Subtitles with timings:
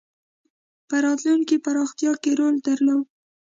[0.87, 3.05] په راتلونکې پراختیا کې رول درلود.